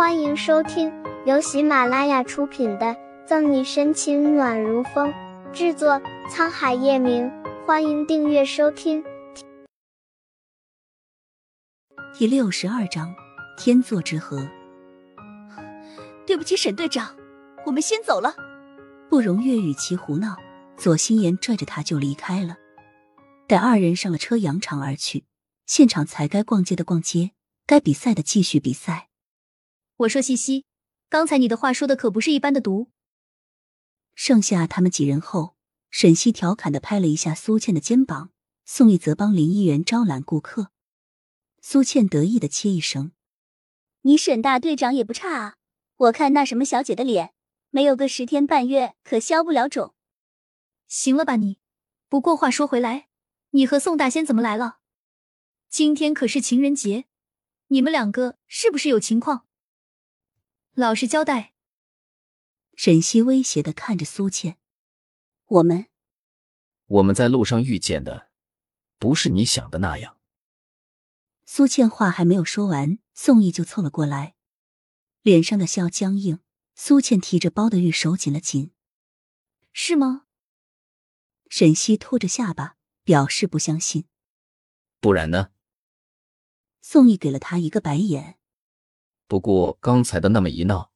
[0.00, 0.90] 欢迎收听
[1.26, 2.86] 由喜马拉雅出品的
[3.26, 5.12] 《赠你深情暖如风》，
[5.52, 7.30] 制作沧海夜明。
[7.66, 9.04] 欢迎订阅收听。
[12.14, 13.14] 第六十二章，
[13.58, 14.48] 天作之合。
[16.26, 17.14] 对不起，沈队长，
[17.66, 18.34] 我们先走了。
[19.10, 20.34] 不容月与其胡闹，
[20.78, 22.56] 左心言拽着他就离开了。
[23.46, 25.26] 待二人上了车，扬长而去。
[25.66, 27.32] 现场才该逛街的逛街，
[27.66, 29.09] 该比赛的继续比赛。
[30.00, 30.64] 我说西西，
[31.10, 32.90] 刚才你的话说的可不是一般的毒。
[34.14, 35.56] 剩下他们几人后，
[35.90, 38.30] 沈西调侃的拍了一下苏倩的肩膀，
[38.64, 40.70] 宋毅则帮林一元招揽顾客。
[41.60, 43.12] 苏倩得意的切一声
[44.02, 45.56] ：“你沈大队长也不差啊！
[45.96, 47.34] 我看那什么小姐的脸，
[47.68, 49.94] 没有个十天半月可消不了肿。”
[50.88, 51.58] 行了吧你？
[52.08, 53.08] 不过话说回来，
[53.50, 54.78] 你和宋大仙怎么来了？
[55.68, 57.04] 今天可是情人节，
[57.68, 59.46] 你们两个是不是有情况？
[60.80, 61.54] 老实交代。
[62.74, 64.58] 沈西威胁的看着苏倩
[65.44, 65.86] ：“我们，
[66.86, 68.30] 我们在路上遇见的，
[68.98, 70.18] 不是你想的那样。”
[71.44, 74.34] 苏倩话还没有说完，宋毅就凑了过来，
[75.20, 76.40] 脸上的笑僵硬。
[76.74, 78.72] 苏倩提着包的玉手紧了紧
[79.74, 80.24] ：“是吗？”
[81.50, 84.06] 沈西托着下巴表示不相信
[84.98, 85.50] ：“不然呢？”
[86.80, 88.39] 宋毅给了他一个白眼。
[89.30, 90.90] 不过刚才的那么一闹，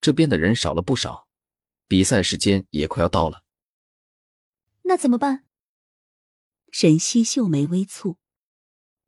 [0.00, 1.28] 这边的人少了不少，
[1.86, 3.44] 比赛时间也快要到了。
[4.82, 5.44] 那怎么办？
[6.72, 8.16] 沈西秀眉微蹙，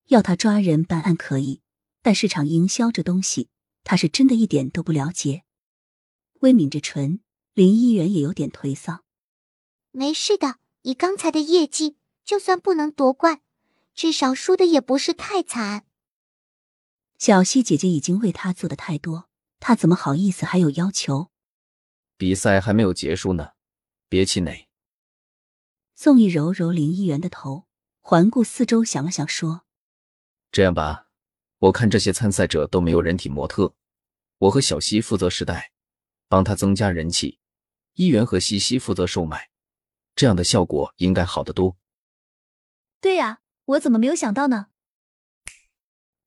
[0.07, 1.63] 要他抓人办案可以，
[2.01, 3.49] 但市场营销这东西，
[3.83, 5.43] 他是真的一点都不了解。
[6.43, 7.19] 微抿着唇，
[7.55, 9.03] 林一元也有点颓丧。
[9.91, 13.41] 没事的，以刚才的业绩，就算不能夺冠，
[13.97, 15.87] 至少输的也不是太惨。
[17.21, 21.31] 小溪姐姐已经为他做的太多，他怎么好意思还有要求？
[22.17, 23.51] 比赛还没有结束呢，
[24.09, 24.71] 别气馁。
[25.95, 27.67] 宋毅揉揉林一元的头，
[28.01, 29.67] 环顾四周，想了想，说
[30.51, 31.09] ：“这样吧，
[31.59, 33.75] 我看这些参赛者都没有人体模特，
[34.39, 35.73] 我和小溪负责试戴，
[36.27, 37.39] 帮他增加人气；
[37.97, 39.51] 一元和西西负责售卖，
[40.15, 41.77] 这样的效果应该好得多。”
[42.99, 44.69] 对呀，我怎么没有想到呢？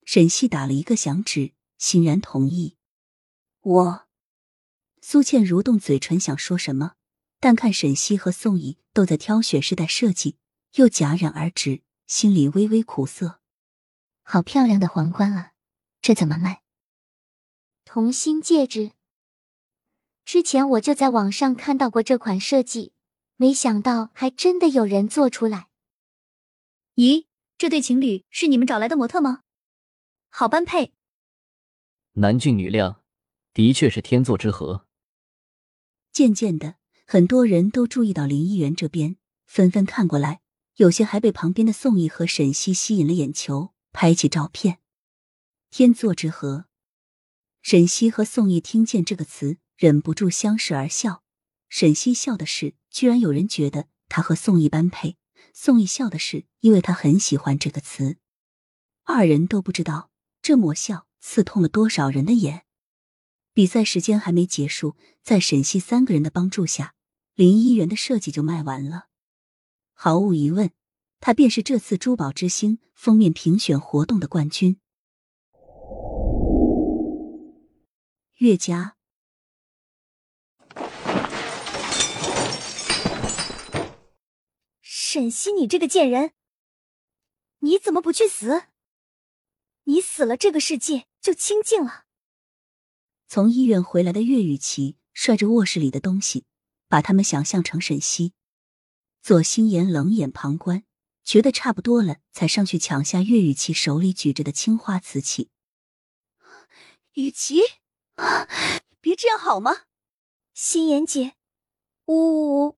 [0.05, 2.77] 沈西打了一个响指，欣然同意。
[3.61, 4.07] 我，
[5.01, 6.93] 苏倩蠕动嘴唇想说什么，
[7.39, 10.37] 但看沈西和宋毅都在挑选时代设计，
[10.75, 13.39] 又戛然而止，心里微微苦涩。
[14.21, 15.51] 好漂亮的皇冠啊，
[16.01, 16.63] 这怎么卖？
[17.85, 18.91] 同心戒指。
[20.25, 22.93] 之前我就在网上看到过这款设计，
[23.35, 25.67] 没想到还真的有人做出来。
[26.95, 27.25] 咦，
[27.57, 29.42] 这对情侣是你们找来的模特吗？
[30.35, 30.91] 好般配，
[32.13, 33.01] 男俊女靓，
[33.53, 34.87] 的确是天作之合。
[36.11, 40.41] 渐渐的，很多人都注意到林一元这边，纷纷看过来，
[40.77, 44.79] 有些还被旁边的宋毅和沈西吸引了眼球，拍起照片。
[45.69, 46.65] 天作之合，
[47.61, 51.21] 沈西和宋毅听见这个词，忍不住相视而笑。
[51.69, 55.17] 沈西笑的是，居然有人觉得他和宋毅般配；
[55.53, 58.17] 宋毅笑的是，因为他很喜欢这个词。
[59.03, 60.09] 二人都不知道。
[60.43, 62.65] 这抹笑刺痛了多少人的眼？
[63.53, 66.95] 比赛时间还没结束，在沈西三个人的帮助下，
[67.33, 69.05] 林一元的设计就卖完了。
[69.93, 70.71] 毫无疑问，
[71.21, 74.81] 他便是这次珠宝之星封面评选活动的冠军。
[78.39, 78.97] 岳家，
[84.81, 86.33] 沈西，你这个贱人，
[87.59, 88.63] 你怎么不去死？
[89.85, 92.05] 你死了，这个世界就清净了。
[93.27, 96.45] 从医院回来的岳雨琪率着卧室里的东西，
[96.87, 98.33] 把他们想象成沈西。
[99.21, 100.83] 左心言冷眼旁观，
[101.23, 105.49] 觉得差不多了，才上去抢下岳雨琪手里举着的青花瓷器。
[107.13, 107.61] 雨琪，
[108.99, 109.83] 别这样好吗？
[110.53, 111.33] 心言姐，
[112.05, 112.77] 呜呜呜！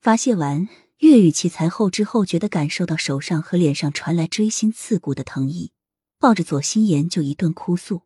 [0.00, 0.68] 发泄完。
[1.02, 5.72] 岳雨琪才后知后觉的感受到手上和脸上传来锥心刺骨的疼意，
[6.20, 8.02] 抱着左心言就一顿哭诉：“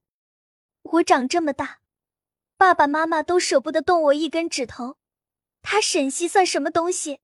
[0.81, 1.81] 我长这么大，
[2.57, 4.97] 爸爸妈妈都舍不得动我一根指头，
[5.61, 7.21] 他沈西算什么东西？”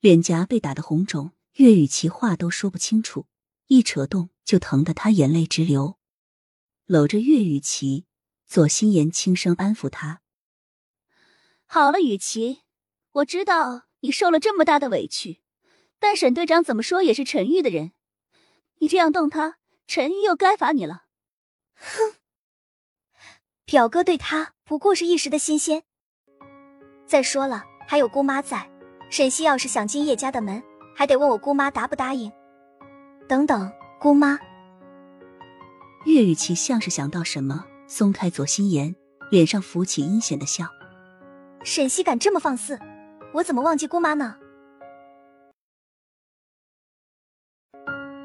[0.00, 3.26] 脸颊被打得红肿，岳雨琪话都说不清楚，
[3.66, 5.98] 一扯动就疼得他眼泪直流。
[6.86, 8.06] 搂着岳雨琪，
[8.46, 10.22] 左心言轻声安抚他
[11.68, 12.62] ：“好了，雨琪，
[13.12, 15.40] 我知道。”你受了这么大的委屈，
[15.98, 17.90] 但沈队长怎么说也是陈玉的人，
[18.78, 19.56] 你这样动他，
[19.88, 21.06] 陈玉又该罚你了。
[21.74, 22.14] 哼，
[23.64, 25.82] 表哥对他不过是一时的新鲜。
[27.04, 28.70] 再说了，还有姑妈在，
[29.10, 30.62] 沈西要是想进叶家的门，
[30.94, 32.30] 还得问我姑妈答不答应。
[33.28, 34.38] 等等，姑妈。
[36.04, 38.94] 岳雨琪像是想到什么，松开左心言，
[39.32, 40.68] 脸上浮起阴险的笑。
[41.64, 42.78] 沈西敢这么放肆，
[43.36, 44.34] 我怎么忘记姑妈呢？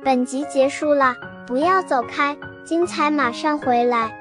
[0.01, 1.13] 本集结束了，
[1.45, 4.20] 不要走开，精彩马上回来。